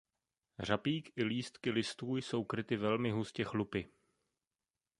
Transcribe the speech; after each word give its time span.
Řapík 0.59 1.09
i 1.15 1.23
lístky 1.23 1.71
listů 1.71 2.15
jsou 2.17 2.43
kryty 2.43 2.75
velmi 2.77 3.11
hustě 3.11 3.43
chlupy. 3.43 3.89